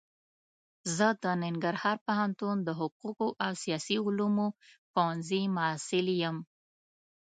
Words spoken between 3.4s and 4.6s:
او سیاسي علومو